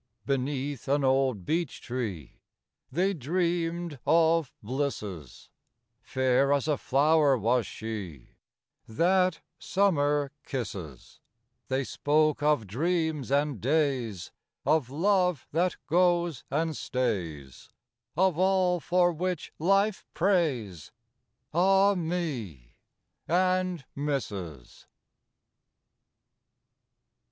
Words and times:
VI 0.25 0.33
Beneath 0.33 0.87
an 0.87 1.03
old 1.03 1.45
beech 1.45 1.79
tree 1.79 2.39
They 2.91 3.13
dreamed 3.13 3.99
of 4.03 4.51
blisses; 4.63 5.47
Fair 6.01 6.51
as 6.51 6.67
a 6.67 6.75
flower 6.75 7.37
was 7.37 7.67
she 7.67 8.29
That 8.87 9.41
summer 9.59 10.31
kisses: 10.43 11.19
They 11.67 11.83
spoke 11.83 12.41
of 12.41 12.65
dreams 12.65 13.29
and 13.31 13.61
days, 13.61 14.31
Of 14.65 14.89
love 14.89 15.45
that 15.51 15.75
goes 15.85 16.45
and 16.49 16.75
stays, 16.75 17.69
Of 18.17 18.39
all 18.39 18.79
for 18.79 19.11
which 19.13 19.53
life 19.59 20.03
prays, 20.15 20.91
Ah 21.53 21.93
me! 21.93 22.73
and 23.27 23.85
misses. 23.95 24.87